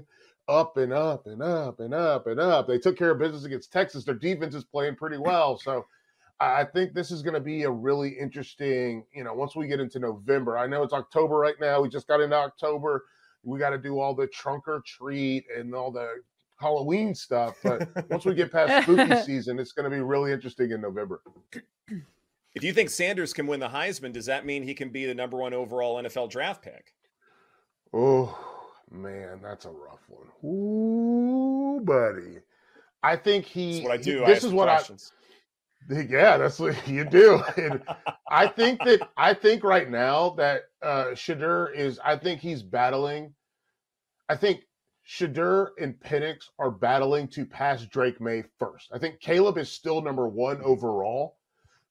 up 0.49 0.77
and 0.77 0.93
up 0.93 1.27
and 1.27 1.43
up 1.43 1.81
and 1.81 1.95
up 1.95 2.27
and 2.27 2.41
up. 2.41 2.67
They 2.67 2.79
took 2.79 2.97
care 2.97 3.11
of 3.11 3.19
business 3.19 3.45
against 3.45 3.73
Texas. 3.73 4.05
Their 4.05 4.15
defense 4.15 4.55
is 4.55 4.65
playing 4.65 4.97
pretty 4.97 5.19
well. 5.19 5.59
So 5.59 5.85
I 6.41 6.65
think 6.65 6.93
this 6.93 7.11
is 7.11 7.23
going 7.23 7.35
to 7.35 7.41
be 7.41 7.63
a 7.63 7.71
really 7.71 8.11
interesting, 8.11 9.05
you 9.15 9.25
know, 9.25 9.35
once 9.35 9.55
we 9.55 9.67
get 9.67 9.81
into 9.81 9.99
November. 9.99 10.59
I 10.59 10.67
know 10.67 10.83
it's 10.83 10.93
October 10.93 11.37
right 11.37 11.55
now. 11.61 11.81
We 11.81 11.89
just 11.89 12.09
got 12.09 12.21
into 12.21 12.37
October. 12.37 13.05
We 13.43 13.59
got 13.59 13.71
to 13.71 13.79
do 13.79 14.01
all 14.01 14.15
the 14.15 14.27
trunk 14.27 14.67
or 14.67 14.83
treat 14.87 15.45
and 15.55 15.75
all 15.75 15.91
the 15.91 16.09
Halloween 16.59 17.15
stuff. 17.15 17.57
But 17.63 17.89
once 18.11 18.25
we 18.25 18.35
get 18.35 18.53
past 18.53 18.85
spooky 18.85 19.17
season, 19.25 19.59
it's 19.59 19.73
going 19.73 19.85
to 19.85 19.95
be 19.95 20.03
really 20.03 20.33
interesting 20.33 20.71
in 20.71 20.81
November. 20.81 21.21
If 22.55 22.63
you 22.63 22.73
think 22.73 22.91
Sanders 22.91 23.33
can 23.33 23.47
win 23.47 23.61
the 23.61 23.69
Heisman, 23.69 24.13
does 24.13 24.27
that 24.27 24.47
mean 24.47 24.63
he 24.63 24.75
can 24.75 24.91
be 24.91 25.07
the 25.07 25.15
number 25.15 25.37
one 25.37 25.53
overall 25.53 26.03
NFL 26.03 26.31
draft 26.31 26.63
pick? 26.63 26.95
Oh 27.93 28.37
man, 28.91 29.41
that's 29.43 29.65
a 29.65 29.71
rough 29.71 30.01
one. 30.09 30.29
Ooh, 30.45 31.81
buddy. 31.85 32.39
I 33.03 33.17
think 33.17 33.45
he. 33.45 33.75
That's 33.75 33.85
what 33.85 33.93
I 33.93 33.97
do. 33.97 34.25
This 34.25 34.45
I 34.45 34.47
is 34.49 34.53
what 34.53 34.69
questions. 34.69 35.13
I. 35.13 35.21
Yeah, 36.09 36.39
that's 36.39 36.59
what 36.59 36.89
you 36.89 37.05
do. 37.05 37.43
And 37.59 37.83
I 38.31 38.47
think 38.47 38.83
that 38.85 39.07
I 39.17 39.35
think 39.35 39.63
right 39.63 39.91
now 39.91 40.31
that 40.31 40.63
uh 40.83 41.07
Shedeur 41.09 41.75
is. 41.75 41.99
I 42.05 42.17
think 42.17 42.41
he's 42.41 42.63
battling. 42.63 43.35
I 44.29 44.37
think 44.37 44.63
Shedeur 45.07 45.69
and 45.79 45.99
Penix 46.01 46.49
are 46.59 46.71
battling 46.71 47.29
to 47.29 47.45
pass 47.45 47.85
Drake 47.85 48.21
Maye 48.21 48.45
first. 48.59 48.91
I 48.93 48.99
think 48.99 49.21
Caleb 49.21 49.59
is 49.59 49.71
still 49.71 50.01
number 50.01 50.27
one 50.27 50.61
overall, 50.63 51.37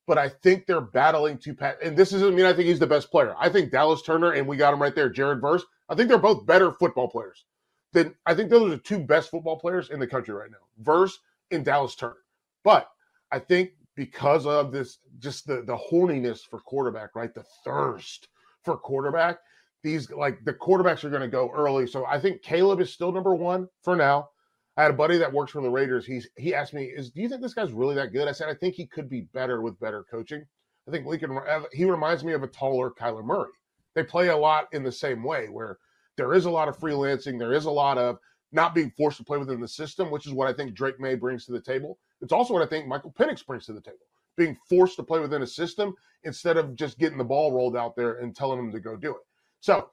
but 0.07 0.17
I 0.17 0.29
think 0.29 0.65
they're 0.65 0.81
battling 0.81 1.37
to 1.39 1.53
pass. 1.53 1.75
And 1.83 1.95
this 1.95 2.09
doesn't 2.09 2.35
mean 2.35 2.45
I 2.45 2.53
think 2.53 2.67
he's 2.67 2.79
the 2.79 2.87
best 2.87 3.11
player. 3.11 3.35
I 3.37 3.49
think 3.49 3.71
Dallas 3.71 4.01
Turner 4.01 4.31
and 4.31 4.47
we 4.47 4.57
got 4.57 4.73
him 4.73 4.81
right 4.81 4.95
there, 4.95 5.09
Jared 5.09 5.41
Verse. 5.41 5.63
I 5.89 5.95
think 5.95 6.09
they're 6.09 6.17
both 6.17 6.45
better 6.45 6.71
football 6.71 7.07
players. 7.07 7.45
Than 7.91 8.15
I 8.25 8.33
think 8.33 8.49
those 8.49 8.65
are 8.65 8.75
the 8.75 8.77
two 8.77 8.99
best 8.99 9.29
football 9.29 9.59
players 9.59 9.91
in 9.91 9.99
the 9.99 10.07
country 10.07 10.33
right 10.33 10.49
now, 10.49 10.57
Verse 10.79 11.19
and 11.51 11.63
Dallas 11.63 11.95
Turner. 11.95 12.17
But 12.63 12.89
I 13.31 13.37
think 13.37 13.73
because 13.95 14.47
of 14.47 14.71
this, 14.71 14.97
just 15.19 15.45
the 15.45 15.61
the 15.61 15.77
horniness 15.77 16.39
for 16.39 16.59
quarterback, 16.59 17.15
right? 17.15 17.33
The 17.33 17.45
thirst 17.63 18.29
for 18.63 18.77
quarterback. 18.77 19.37
These 19.83 20.09
like 20.11 20.43
the 20.45 20.53
quarterbacks 20.53 21.03
are 21.03 21.09
going 21.09 21.21
to 21.21 21.27
go 21.27 21.51
early. 21.53 21.87
So 21.87 22.05
I 22.05 22.19
think 22.19 22.41
Caleb 22.41 22.79
is 22.79 22.93
still 22.93 23.11
number 23.11 23.35
one 23.35 23.67
for 23.81 23.95
now. 23.95 24.29
I 24.77 24.81
had 24.81 24.91
a 24.91 24.95
buddy 24.95 25.17
that 25.17 25.31
works 25.31 25.51
for 25.51 25.61
the 25.61 25.69
Raiders. 25.69 26.05
He's 26.05 26.27
he 26.37 26.55
asked 26.55 26.73
me, 26.73 26.85
"Is 26.85 27.11
do 27.11 27.21
you 27.21 27.29
think 27.29 27.41
this 27.41 27.53
guy's 27.53 27.71
really 27.71 27.95
that 27.95 28.13
good?" 28.13 28.27
I 28.27 28.31
said, 28.31 28.49
"I 28.49 28.55
think 28.55 28.75
he 28.75 28.87
could 28.87 29.09
be 29.09 29.21
better 29.33 29.61
with 29.61 29.79
better 29.79 30.03
coaching." 30.09 30.43
I 30.87 30.91
think 30.91 31.05
Lincoln 31.05 31.37
uh, 31.37 31.63
he 31.71 31.85
reminds 31.85 32.23
me 32.23 32.33
of 32.33 32.43
a 32.43 32.47
taller 32.47 32.91
Kyler 32.91 33.23
Murray. 33.23 33.51
They 33.93 34.03
play 34.03 34.29
a 34.29 34.37
lot 34.37 34.67
in 34.71 34.83
the 34.83 34.91
same 34.91 35.23
way, 35.23 35.47
where 35.47 35.77
there 36.17 36.33
is 36.33 36.45
a 36.45 36.51
lot 36.51 36.67
of 36.67 36.77
freelancing, 36.77 37.37
there 37.37 37.53
is 37.53 37.65
a 37.65 37.71
lot 37.71 37.97
of 37.97 38.17
not 38.51 38.75
being 38.75 38.91
forced 38.91 39.17
to 39.17 39.23
play 39.23 39.37
within 39.37 39.59
the 39.59 39.67
system, 39.67 40.11
which 40.11 40.27
is 40.27 40.33
what 40.33 40.47
I 40.47 40.53
think 40.53 40.75
Drake 40.75 40.99
Maye 40.99 41.15
brings 41.15 41.45
to 41.45 41.51
the 41.51 41.61
table. 41.61 41.97
It's 42.21 42.33
also 42.33 42.53
what 42.53 42.61
I 42.61 42.67
think 42.67 42.87
Michael 42.87 43.11
Penix 43.11 43.45
brings 43.45 43.65
to 43.65 43.73
the 43.73 43.81
table, 43.81 44.05
being 44.37 44.57
forced 44.69 44.95
to 44.97 45.03
play 45.03 45.19
within 45.19 45.41
a 45.41 45.47
system 45.47 45.93
instead 46.23 46.57
of 46.57 46.75
just 46.75 46.99
getting 46.99 47.17
the 47.17 47.23
ball 47.23 47.51
rolled 47.51 47.75
out 47.75 47.95
there 47.95 48.19
and 48.19 48.35
telling 48.35 48.57
them 48.57 48.71
to 48.71 48.79
go 48.79 48.95
do 48.95 49.11
it. 49.11 49.21
So 49.63 49.91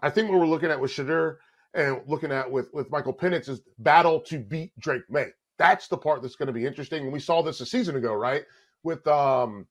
I 0.00 0.10
think 0.10 0.30
what 0.30 0.38
we're 0.38 0.46
looking 0.46 0.70
at 0.70 0.80
with 0.80 0.92
Shedeur 0.92 1.38
and 1.74 2.00
looking 2.06 2.30
at 2.30 2.48
with, 2.48 2.72
with 2.72 2.88
Michael 2.88 3.12
Penix 3.12 3.48
is 3.48 3.60
battle 3.80 4.20
to 4.20 4.38
beat 4.38 4.78
Drake 4.78 5.02
Maye. 5.10 5.32
That's 5.58 5.88
the 5.88 5.96
part 5.96 6.22
that's 6.22 6.36
going 6.36 6.46
to 6.46 6.52
be 6.52 6.64
interesting. 6.64 7.02
And 7.02 7.12
we 7.12 7.18
saw 7.18 7.42
this 7.42 7.60
a 7.60 7.66
season 7.66 7.96
ago, 7.96 8.14
right? 8.14 8.44
With 8.84 9.04
um 9.08 9.66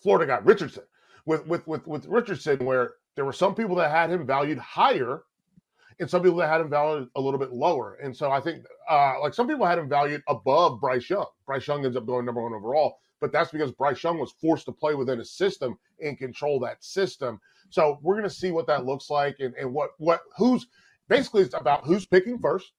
Florida 0.00 0.26
guy 0.26 0.38
Richardson. 0.44 0.84
With 1.26 1.44
with 1.48 1.66
with 1.66 1.88
with 1.88 2.06
Richardson, 2.06 2.64
where 2.64 2.92
there 3.16 3.24
were 3.24 3.32
some 3.32 3.56
people 3.56 3.74
that 3.76 3.90
had 3.90 4.10
him 4.10 4.24
valued 4.24 4.58
higher 4.58 5.22
and 5.98 6.08
some 6.08 6.22
people 6.22 6.38
that 6.38 6.48
had 6.48 6.60
him 6.60 6.70
valued 6.70 7.08
a 7.16 7.20
little 7.20 7.40
bit 7.40 7.52
lower. 7.52 7.94
And 8.02 8.16
so 8.16 8.30
I 8.30 8.40
think, 8.40 8.64
uh, 8.88 9.20
like 9.20 9.34
some 9.34 9.48
people 9.48 9.66
had 9.66 9.78
him 9.78 9.88
valued 9.88 10.22
above 10.28 10.80
Bryce 10.80 11.10
Young. 11.10 11.26
Bryce 11.46 11.66
Young 11.66 11.84
ends 11.84 11.96
up 11.96 12.06
going 12.06 12.24
number 12.24 12.42
one 12.42 12.54
overall, 12.54 12.98
but 13.20 13.32
that's 13.32 13.50
because 13.50 13.72
Bryce 13.72 14.02
Young 14.02 14.18
was 14.18 14.32
forced 14.40 14.66
to 14.66 14.72
play 14.72 14.94
within 14.94 15.20
a 15.20 15.24
system 15.24 15.78
and 16.00 16.16
control 16.16 16.60
that 16.60 16.82
system. 16.82 17.40
So 17.70 17.98
we're 18.02 18.14
going 18.14 18.28
to 18.28 18.34
see 18.34 18.50
what 18.50 18.66
that 18.66 18.84
looks 18.84 19.10
like 19.10 19.36
and, 19.40 19.54
and 19.54 19.72
what 19.72 19.90
what 19.98 20.20
who's 20.36 20.66
basically 21.08 21.42
it's 21.42 21.54
about 21.54 21.86
who's 21.86 22.06
picking 22.06 22.38
first, 22.38 22.72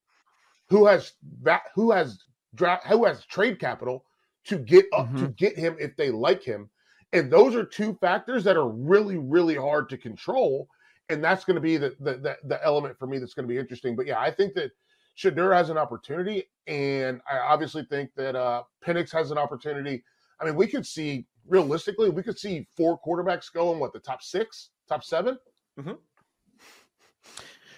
who 0.70 0.86
has 0.86 1.14
that 1.44 1.62
who 1.76 1.92
has 1.92 2.20
draft 2.56 2.86
who 2.88 3.06
has 3.06 3.26
trade 3.26 3.60
capital 3.60 4.06
to 4.46 4.58
get 4.58 4.86
up 4.94 5.08
mm-hmm. 5.08 5.26
to 5.26 5.28
get 5.30 5.58
him 5.58 5.76
if 5.80 5.96
they 5.96 6.10
like 6.10 6.44
him. 6.44 6.70
And 7.14 7.32
those 7.32 7.56
are 7.56 7.66
two 7.66 7.98
factors 8.00 8.44
that 8.46 8.56
are 8.56 8.70
really, 8.70 9.18
really 9.18 9.56
hard 9.56 9.90
to 9.90 9.98
control 9.98 10.70
and 11.12 11.24
that's 11.24 11.44
going 11.44 11.56
to 11.56 11.62
be 11.62 11.78
the, 11.78 11.94
the, 12.00 12.14
the 12.14 12.38
the 12.46 12.64
element 12.64 12.98
for 12.98 13.06
me 13.06 13.20
that's 13.20 13.34
going 13.34 13.48
to 13.48 13.54
be 13.54 13.60
interesting. 13.60 13.96
But 13.96 14.08
yeah, 14.08 14.20
I 14.20 14.32
think 14.32 14.54
that 14.56 14.72
Shedeur 15.18 15.54
has 15.56 15.70
an 15.70 15.78
opportunity, 15.78 16.46
and 16.68 17.22
I 17.30 17.38
obviously 17.40 17.84
think 17.84 18.12
that 18.16 18.36
uh 18.36 18.64
Penix 18.86 19.12
has 19.12 19.30
an 19.32 19.38
opportunity. 19.38 20.04
I 20.40 20.46
mean, 20.46 20.56
we 20.56 20.68
could 20.68 20.86
see 20.86 21.28
realistically, 21.48 22.10
we 22.10 22.24
could 22.24 22.40
see 22.40 22.68
four 22.78 23.00
quarterbacks 23.06 23.52
go 23.54 23.74
in 23.74 23.80
what 23.80 23.94
the 23.94 24.00
top 24.00 24.24
six, 24.24 24.70
top 24.92 25.04
7 25.04 25.38
mm-hmm. 25.80 25.92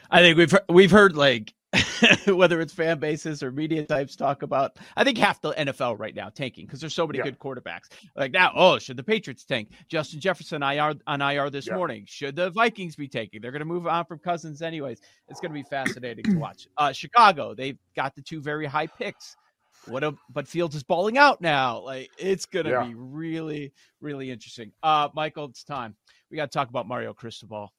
I 0.09 0.19
think 0.19 0.37
we've 0.37 0.53
we've 0.69 0.91
heard 0.91 1.15
like 1.15 1.53
whether 2.27 2.61
it's 2.61 2.73
fan 2.73 2.99
bases 2.99 3.41
or 3.41 3.51
media 3.51 3.83
types 3.83 4.15
talk 4.15 4.43
about. 4.43 4.77
I 4.95 5.03
think 5.03 5.17
half 5.17 5.41
the 5.41 5.53
NFL 5.53 5.97
right 5.97 6.13
now 6.13 6.29
tanking 6.29 6.65
because 6.65 6.79
there's 6.79 6.93
so 6.93 7.07
many 7.07 7.17
yeah. 7.17 7.23
good 7.23 7.39
quarterbacks. 7.39 7.89
Like 8.15 8.31
now, 8.31 8.51
oh, 8.55 8.77
should 8.77 8.97
the 8.97 9.03
Patriots 9.03 9.43
tank? 9.43 9.69
Justin 9.89 10.19
Jefferson 10.19 10.61
IR 10.61 10.93
on 11.07 11.21
IR 11.21 11.49
this 11.49 11.67
yeah. 11.67 11.75
morning. 11.75 12.03
Should 12.07 12.35
the 12.35 12.51
Vikings 12.51 12.95
be 12.95 13.07
taking? 13.07 13.41
They're 13.41 13.51
going 13.51 13.61
to 13.61 13.65
move 13.65 13.87
on 13.87 14.05
from 14.05 14.19
Cousins 14.19 14.61
anyways. 14.61 15.01
It's 15.29 15.39
going 15.39 15.51
to 15.51 15.59
be 15.59 15.63
fascinating 15.63 16.25
to 16.25 16.37
watch. 16.37 16.67
Uh, 16.77 16.91
Chicago, 16.91 17.55
they've 17.55 17.79
got 17.95 18.15
the 18.15 18.21
two 18.21 18.39
very 18.39 18.67
high 18.67 18.87
picks. 18.87 19.35
What 19.87 20.03
a 20.03 20.13
but 20.29 20.47
Fields 20.47 20.75
is 20.75 20.83
balling 20.83 21.17
out 21.17 21.41
now. 21.41 21.79
Like 21.79 22.11
it's 22.19 22.45
going 22.45 22.65
to 22.65 22.71
yeah. 22.71 22.85
be 22.85 22.93
really, 22.93 23.73
really 23.99 24.29
interesting. 24.29 24.71
Uh, 24.83 25.09
Michael, 25.15 25.45
it's 25.45 25.63
time. 25.63 25.95
We 26.33 26.37
got 26.37 26.51
to 26.51 26.57
talk 26.57 26.69
about 26.69 26.87
Mario 26.87 27.13
Cristobal. 27.13 27.71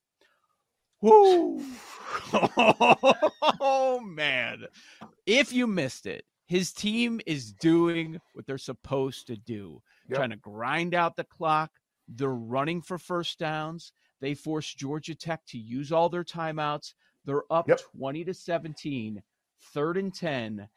Woo! 1.03 1.61
oh 2.33 4.01
man. 4.01 4.67
If 5.27 5.53
you 5.53 5.67
missed 5.67 6.07
it, 6.07 6.25
his 6.47 6.73
team 6.73 7.21
is 7.27 7.53
doing 7.53 8.21
what 8.33 8.47
they're 8.47 8.57
supposed 8.57 9.27
to 9.27 9.37
do. 9.37 9.83
Yep. 10.09 10.17
Trying 10.17 10.31
to 10.31 10.37
grind 10.37 10.95
out 10.95 11.17
the 11.17 11.25
clock. 11.25 11.73
They're 12.07 12.29
running 12.29 12.81
for 12.81 12.97
first 12.97 13.41
downs. 13.41 13.91
They 14.21 14.35
force 14.35 14.73
Georgia 14.73 15.17
Tech 15.17 15.45
to 15.47 15.59
use 15.59 15.91
all 15.91 16.09
their 16.09 16.23
timeouts. 16.23 16.95
They're 17.25 17.53
up 17.53 17.69
yep. 17.69 17.81
20 17.97 18.23
to 18.23 18.35
17, 18.35 19.21
third 19.73 19.97
and 19.97 20.15
10, 20.15 20.69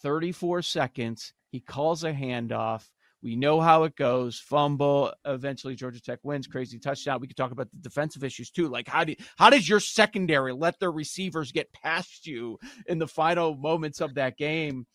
34 0.00 0.62
seconds. 0.62 1.34
He 1.50 1.60
calls 1.60 2.02
a 2.02 2.14
handoff. 2.14 2.88
We 3.26 3.34
know 3.34 3.60
how 3.60 3.82
it 3.82 3.96
goes. 3.96 4.38
Fumble. 4.38 5.12
Eventually, 5.24 5.74
Georgia 5.74 6.00
Tech 6.00 6.20
wins. 6.22 6.46
Crazy 6.46 6.78
touchdown. 6.78 7.18
We 7.20 7.26
could 7.26 7.36
talk 7.36 7.50
about 7.50 7.68
the 7.72 7.78
defensive 7.78 8.22
issues 8.22 8.52
too. 8.52 8.68
Like 8.68 8.86
how 8.86 9.02
do 9.02 9.16
how 9.36 9.50
does 9.50 9.68
your 9.68 9.80
secondary 9.80 10.52
let 10.52 10.78
their 10.78 10.92
receivers 10.92 11.50
get 11.50 11.72
past 11.72 12.28
you 12.28 12.56
in 12.86 13.00
the 13.00 13.08
final 13.08 13.56
moments 13.56 14.00
of 14.00 14.14
that 14.14 14.36
game? 14.36 14.86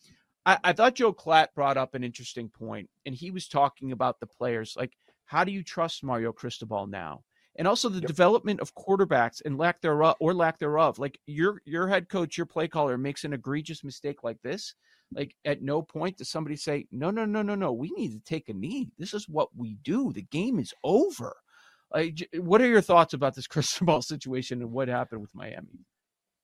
I, 0.46 0.56
I 0.64 0.72
thought 0.72 0.94
Joel 0.94 1.12
Klatt 1.12 1.48
brought 1.54 1.76
up 1.76 1.94
an 1.94 2.04
interesting 2.04 2.48
point, 2.48 2.88
and 3.04 3.14
he 3.14 3.30
was 3.30 3.48
talking 3.48 3.92
about 3.92 4.18
the 4.18 4.26
players. 4.26 4.76
Like, 4.78 4.94
how 5.26 5.44
do 5.44 5.52
you 5.52 5.62
trust 5.62 6.02
Mario 6.02 6.32
Cristobal 6.32 6.86
now? 6.86 7.24
and 7.56 7.68
also 7.68 7.90
the 7.90 8.00
yep. 8.00 8.08
development 8.08 8.60
of 8.60 8.74
quarterbacks 8.74 9.42
and 9.44 9.58
lack 9.58 9.82
thereof 9.82 10.16
or 10.20 10.32
lack 10.32 10.58
thereof. 10.58 10.98
Like 10.98 11.18
your 11.26 11.60
your 11.66 11.86
head 11.86 12.08
coach, 12.08 12.38
your 12.38 12.46
play 12.46 12.66
caller 12.66 12.96
makes 12.96 13.24
an 13.24 13.34
egregious 13.34 13.84
mistake 13.84 14.24
like 14.24 14.40
this. 14.42 14.74
Like 15.14 15.34
at 15.44 15.62
no 15.62 15.82
point 15.82 16.18
does 16.18 16.30
somebody 16.30 16.56
say, 16.56 16.86
"No, 16.90 17.10
no, 17.10 17.24
no, 17.24 17.42
no, 17.42 17.54
no. 17.54 17.72
We 17.72 17.90
need 17.96 18.12
to 18.12 18.20
take 18.20 18.48
a 18.48 18.54
knee. 18.54 18.90
This 18.98 19.14
is 19.14 19.28
what 19.28 19.48
we 19.56 19.76
do. 19.82 20.12
The 20.12 20.22
game 20.22 20.58
is 20.58 20.72
over." 20.84 21.34
Like, 21.92 22.26
what 22.36 22.62
are 22.62 22.66
your 22.66 22.80
thoughts 22.80 23.14
about 23.14 23.34
this 23.34 23.46
Cristobal 23.48 24.02
situation 24.02 24.62
and 24.62 24.72
what 24.72 24.88
happened 24.88 25.20
with 25.20 25.34
Miami? 25.34 25.86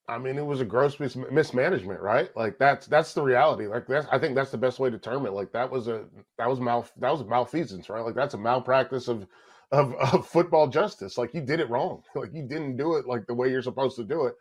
I 0.09 0.17
mean, 0.17 0.37
it 0.39 0.45
was 0.45 0.59
a 0.59 0.65
gross 0.65 0.99
mis- 0.99 1.15
mismanagement, 1.15 2.01
right? 2.01 2.35
Like 2.35 2.57
that's 2.57 2.87
that's 2.87 3.13
the 3.13 3.21
reality. 3.21 3.67
Like 3.67 3.85
that's 3.87 4.07
I 4.11 4.17
think 4.17 4.35
that's 4.35 4.49
the 4.49 4.57
best 4.57 4.79
way 4.79 4.89
to 4.89 4.97
term 4.97 5.25
it. 5.27 5.33
Like 5.33 5.51
that 5.51 5.69
was 5.69 5.87
a 5.87 6.05
that 6.39 6.49
was 6.49 6.59
mal 6.59 6.87
that 6.97 7.11
was 7.11 7.23
malfeasance, 7.23 7.89
right? 7.89 8.03
Like 8.03 8.15
that's 8.15 8.33
a 8.33 8.37
malpractice 8.37 9.07
of 9.07 9.27
of, 9.71 9.93
of 10.13 10.27
football 10.27 10.67
justice. 10.67 11.17
Like 11.17 11.33
you 11.35 11.41
did 11.41 11.59
it 11.59 11.69
wrong. 11.69 12.01
Like 12.15 12.33
you 12.33 12.43
didn't 12.43 12.77
do 12.77 12.95
it 12.95 13.05
like 13.05 13.27
the 13.27 13.35
way 13.35 13.49
you're 13.49 13.61
supposed 13.61 13.97
to 13.97 14.03
do 14.03 14.25
it. 14.25 14.33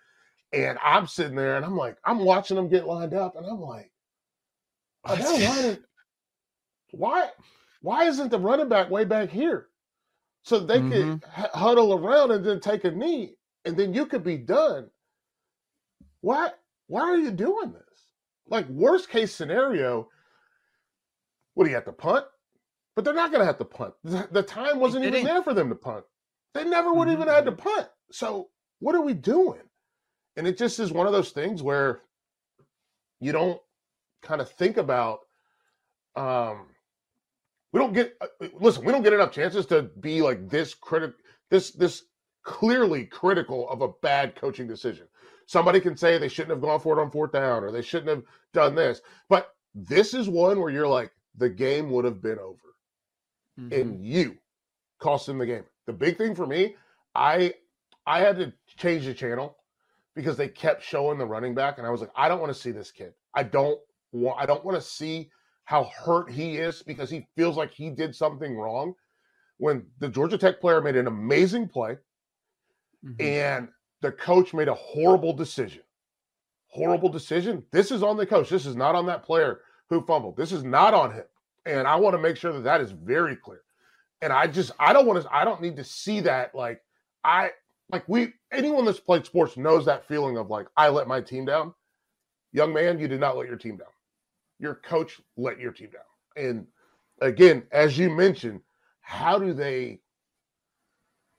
And 0.54 0.78
I'm 0.82 1.06
sitting 1.06 1.37
there 1.37 1.56
and 1.56 1.64
I'm 1.64 1.76
like, 1.76 1.99
I'm 2.06 2.20
watching 2.20 2.56
them 2.56 2.70
get 2.70 2.87
lined 2.87 3.12
up, 3.12 3.37
and 3.37 3.44
I'm 3.44 3.61
like, 3.61 3.92
are 5.09 5.17
they 5.17 5.47
lining? 5.47 5.79
Why? 6.93 7.29
Why 7.83 8.05
isn't 8.05 8.31
the 8.31 8.38
running 8.38 8.69
back 8.69 8.91
way 8.91 9.05
back 9.05 9.31
here? 9.31 9.69
So 10.43 10.61
they 10.61 10.79
mm-hmm. 10.79 10.91
could 10.91 11.25
h- 11.37 11.50
huddle 11.55 11.95
around 11.95 12.31
and 12.31 12.45
then 12.45 12.61
take 12.61 12.85
a 12.85 12.91
knee, 12.91 13.35
and 13.65 13.77
then 13.77 13.95
you 13.95 14.07
could 14.07 14.25
be 14.25 14.37
done. 14.38 14.88
Why? 16.21 16.50
Why 16.87 17.03
are 17.03 17.19
you 17.19 17.31
doing 17.31 17.73
this? 17.73 17.83
Like 18.49 18.69
worst 18.69 19.11
case 19.11 19.35
scenario, 19.35 20.09
what 21.55 21.65
do 21.65 21.71
you 21.71 21.77
have 21.77 21.85
to 21.85 21.93
punt? 21.93 22.25
But 22.97 23.05
they're 23.05 23.15
not 23.15 23.31
going 23.31 23.41
to 23.41 23.47
have 23.47 23.59
to 23.59 23.65
punt. 23.65 23.95
The 24.03 24.43
time 24.43 24.81
wasn't 24.81 25.05
even 25.05 25.25
there 25.25 25.43
for 25.43 25.55
them 25.55 25.69
to 25.69 25.75
punt. 25.75 26.05
They 26.55 26.65
never 26.65 26.93
would 26.93 27.09
mm-hmm. 27.09 27.23
even 27.23 27.29
had 27.29 27.45
to 27.45 27.53
punt. 27.53 27.88
So 28.11 28.49
what 28.81 28.95
are 28.95 29.03
we 29.03 29.15
doing? 29.15 29.61
And 30.37 30.47
it 30.47 30.57
just 30.57 30.81
is 30.81 30.93
one 30.93 31.07
of 31.07 31.12
those 31.12 31.31
things 31.31 31.62
where 31.62 32.00
you 33.21 33.33
don't 33.33 33.61
kind 34.22 34.40
of 34.40 34.50
think 34.50 34.76
about. 34.76 35.20
Um, 36.16 36.66
we 37.72 37.80
don't 37.80 37.92
get 37.92 38.16
uh, 38.20 38.46
listen. 38.60 38.84
We 38.84 38.92
don't 38.92 39.02
get 39.02 39.12
enough 39.12 39.32
chances 39.32 39.66
to 39.66 39.82
be 40.00 40.22
like 40.22 40.48
this 40.48 40.75
critic. 40.75 41.12
This 41.50 41.70
this 41.70 42.04
clearly 42.42 43.04
critical 43.04 43.68
of 43.68 43.82
a 43.82 43.88
bad 44.02 44.34
coaching 44.34 44.66
decision. 44.66 45.06
Somebody 45.46 45.80
can 45.80 45.96
say 45.96 46.18
they 46.18 46.28
shouldn't 46.28 46.50
have 46.50 46.60
gone 46.60 46.80
for 46.80 46.98
it 46.98 47.02
on 47.02 47.10
fourth 47.10 47.32
down 47.32 47.62
or 47.62 47.70
they 47.70 47.82
shouldn't 47.82 48.08
have 48.08 48.22
done 48.52 48.75
this, 48.75 49.00
but 49.28 49.54
this 49.75 50.14
is 50.14 50.28
one 50.28 50.60
where 50.60 50.70
you're 50.70 50.88
like 50.88 51.12
the 51.37 51.48
game 51.48 51.90
would 51.90 52.04
have 52.04 52.22
been 52.22 52.38
over 52.38 52.75
mm-hmm. 53.58 53.72
and 53.72 54.04
you 54.04 54.37
cost 54.98 55.28
him 55.28 55.38
the 55.38 55.46
game. 55.46 55.64
The 55.87 55.92
big 55.92 56.16
thing 56.18 56.34
for 56.34 56.46
me, 56.46 56.76
I 57.14 57.54
I 58.06 58.20
had 58.20 58.37
to 58.38 58.52
change 58.78 59.04
the 59.04 59.14
channel 59.14 59.56
because 60.14 60.37
they 60.37 60.48
kept 60.48 60.82
showing 60.82 61.18
the 61.18 61.26
running 61.26 61.54
back, 61.54 61.78
and 61.78 61.87
I 61.87 61.90
was 61.90 62.00
like, 62.00 62.10
I 62.16 62.28
don't 62.28 62.40
want 62.40 62.52
to 62.52 62.58
see 62.58 62.70
this 62.70 62.90
kid. 62.90 63.12
I 63.34 63.42
don't 63.42 63.78
I 64.37 64.47
don't 64.47 64.65
want 64.65 64.81
to 64.81 64.87
see 64.87 65.31
how 65.65 65.85
hurt 65.85 66.31
he 66.31 66.57
is 66.57 66.83
because 66.83 67.11
he 67.11 67.27
feels 67.37 67.57
like 67.57 67.73
he 67.73 67.91
did 67.91 68.15
something 68.15 68.57
wrong. 68.57 68.95
When 69.59 69.87
the 69.99 70.09
Georgia 70.09 70.38
Tech 70.38 70.61
player 70.61 70.81
made 70.81 70.97
an 70.97 71.09
amazing 71.09 71.69
play, 71.69 71.97
mm-hmm. 73.05 73.21
and 73.21 73.69
the 74.00 74.12
coach 74.12 74.55
made 74.55 74.69
a 74.69 74.75
horrible 74.75 75.33
decision. 75.33 75.83
Horrible 76.69 77.09
decision. 77.09 77.65
This 77.73 77.91
is 77.91 78.03
on 78.03 78.17
the 78.17 78.27
coach. 78.27 78.49
This 78.49 78.67
is 78.67 78.77
not 78.77 78.95
on 78.95 79.07
that 79.07 79.25
player 79.25 79.61
who 79.91 80.05
fumbled. 80.07 80.37
This 80.37 80.53
is 80.53 80.62
not 80.62 80.95
on 80.95 81.12
him. 81.12 81.25
And 81.67 81.87
I 81.87 81.97
want 81.97 82.15
to 82.15 82.23
make 82.23 82.37
sure 82.37 82.53
that 82.53 82.65
that 82.65 82.81
is 82.81 82.93
very 82.93 83.37
clear. 83.37 83.62
And 84.23 84.33
I 84.33 84.47
just, 84.47 84.73
I 84.79 84.93
don't 84.93 85.07
want 85.07 85.23
to, 85.23 85.35
I 85.35 85.45
don't 85.45 85.61
need 85.61 85.77
to 85.77 85.85
see 85.85 86.21
that. 86.21 86.55
Like, 86.55 86.83
I, 87.25 87.50
like, 87.91 88.09
we, 88.09 88.33
anyone 88.53 88.85
that's 88.85 89.00
played 89.00 89.27
sports 89.27 89.57
knows 89.57 89.85
that 89.87 90.07
feeling 90.07 90.37
of 90.37 90.50
like, 90.50 90.67
I 90.77 90.88
let 90.88 91.09
my 91.09 91.21
team 91.21 91.45
down. 91.45 91.75
Young 92.53 92.73
man, 92.73 92.99
you 92.99 93.09
did 93.09 93.21
not 93.21 93.37
let 93.37 93.49
your 93.49 93.57
team 93.57 93.77
down. 93.77 93.88
Your 94.59 94.75
coach 94.75 95.21
let 95.37 95.59
your 95.59 95.73
team 95.73 95.91
down. 95.91 96.45
And 96.45 96.67
again, 97.21 97.65
as 97.73 97.99
you 97.99 98.11
mentioned, 98.11 98.61
how 99.00 99.38
do 99.38 99.53
they 99.53 100.00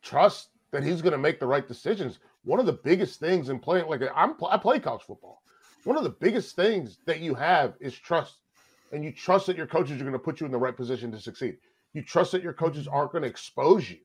trust 0.01 0.49
that 0.71 0.83
he's 0.83 1.01
going 1.01 1.11
to 1.11 1.17
make 1.17 1.39
the 1.39 1.47
right 1.47 1.67
decisions? 1.67 2.19
One 2.43 2.59
of 2.59 2.65
the 2.65 2.73
biggest 2.73 3.19
things 3.19 3.49
in 3.49 3.59
playing, 3.59 3.87
like 3.87 4.01
I'm, 4.15 4.35
I 4.49 4.57
play 4.57 4.79
college 4.79 5.03
football. 5.03 5.41
One 5.83 5.97
of 5.97 6.03
the 6.03 6.09
biggest 6.09 6.55
things 6.55 6.97
that 7.05 7.19
you 7.19 7.33
have 7.35 7.75
is 7.79 7.95
trust 7.95 8.37
and 8.91 9.03
you 9.03 9.11
trust 9.11 9.47
that 9.47 9.57
your 9.57 9.67
coaches 9.67 9.99
are 9.99 10.03
going 10.03 10.13
to 10.13 10.19
put 10.19 10.39
you 10.39 10.45
in 10.45 10.51
the 10.51 10.57
right 10.57 10.75
position 10.75 11.11
to 11.11 11.19
succeed. 11.19 11.57
You 11.93 12.01
trust 12.03 12.31
that 12.31 12.43
your 12.43 12.53
coaches 12.53 12.87
aren't 12.87 13.11
going 13.11 13.23
to 13.23 13.29
expose 13.29 13.89
you 13.89 13.97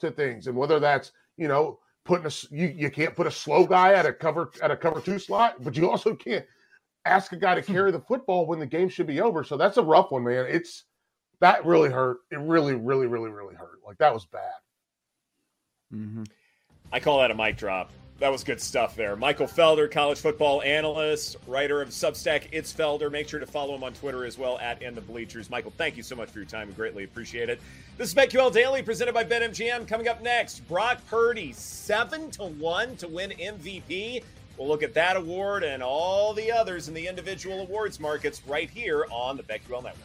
to 0.00 0.10
things, 0.10 0.46
and 0.46 0.56
whether 0.56 0.80
that's 0.80 1.12
you 1.36 1.48
know 1.48 1.78
putting 2.04 2.26
a 2.26 2.30
you, 2.50 2.68
you 2.68 2.90
can't 2.90 3.14
put 3.14 3.26
a 3.26 3.30
slow 3.30 3.66
guy 3.66 3.92
at 3.92 4.06
a 4.06 4.12
cover 4.12 4.50
at 4.62 4.70
a 4.70 4.76
cover 4.76 5.00
two 5.00 5.18
slot, 5.18 5.62
but 5.62 5.76
you 5.76 5.90
also 5.90 6.14
can't 6.14 6.44
ask 7.04 7.32
a 7.32 7.36
guy 7.36 7.54
to 7.54 7.62
carry 7.62 7.90
the 7.90 8.00
football 8.00 8.46
when 8.46 8.58
the 8.58 8.66
game 8.66 8.88
should 8.88 9.06
be 9.06 9.20
over. 9.20 9.44
So 9.44 9.56
that's 9.56 9.76
a 9.76 9.82
rough 9.82 10.10
one, 10.10 10.24
man. 10.24 10.46
It's 10.48 10.84
that 11.40 11.64
really 11.64 11.90
hurt. 11.90 12.18
It 12.30 12.38
really, 12.38 12.74
really, 12.74 13.06
really, 13.06 13.30
really 13.30 13.54
hurt. 13.54 13.80
Like 13.86 13.98
that 13.98 14.12
was 14.12 14.26
bad. 14.26 14.52
Mm-hmm. 15.92 16.24
I 16.92 17.00
call 17.00 17.20
that 17.20 17.30
a 17.30 17.34
mic 17.34 17.56
drop 17.56 17.90
that 18.20 18.30
was 18.30 18.44
good 18.44 18.60
stuff 18.60 18.94
there. 18.94 19.16
Michael 19.16 19.46
Felder, 19.46 19.90
college 19.90 20.18
football 20.18 20.62
analyst, 20.62 21.36
writer 21.46 21.80
of 21.80 21.88
Substack 21.88 22.48
It's 22.52 22.70
Felder. 22.72 23.10
Make 23.10 23.28
sure 23.28 23.40
to 23.40 23.46
follow 23.46 23.74
him 23.74 23.82
on 23.82 23.94
Twitter 23.94 24.26
as 24.26 24.36
well 24.36 24.58
at 24.58 24.82
In 24.82 24.94
the 24.94 25.00
Bleachers. 25.00 25.48
Michael, 25.48 25.72
thank 25.76 25.96
you 25.96 26.02
so 26.02 26.14
much 26.14 26.28
for 26.28 26.38
your 26.38 26.46
time. 26.46 26.68
We 26.68 26.74
greatly 26.74 27.04
appreciate 27.04 27.48
it. 27.48 27.60
This 27.96 28.10
is 28.10 28.14
BetQL 28.14 28.52
Daily 28.52 28.82
presented 28.82 29.14
by 29.14 29.24
BetMGM. 29.24 29.88
Coming 29.88 30.06
up 30.06 30.22
next, 30.22 30.60
Brock 30.68 31.00
Purdy, 31.08 31.52
seven 31.54 32.30
to 32.32 32.44
one 32.44 32.94
to 32.96 33.08
win 33.08 33.30
MVP. 33.30 34.22
We'll 34.60 34.68
look 34.68 34.82
at 34.82 34.92
that 34.92 35.16
award 35.16 35.64
and 35.64 35.82
all 35.82 36.34
the 36.34 36.52
others 36.52 36.86
in 36.86 36.92
the 36.92 37.06
individual 37.06 37.62
awards 37.62 37.98
markets 37.98 38.42
right 38.46 38.68
here 38.68 39.06
on 39.10 39.38
the 39.38 39.42
BetQL 39.42 39.82
Network. 39.82 40.04